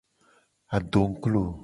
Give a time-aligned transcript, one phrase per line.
[0.75, 1.43] Adongglo.